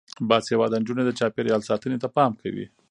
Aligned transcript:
باسواده 0.29 0.77
نجونې 0.81 1.03
د 1.05 1.11
چاپیریال 1.19 1.61
ساتنې 1.69 1.97
ته 2.03 2.07
پام 2.15 2.31
کوي. 2.41 2.65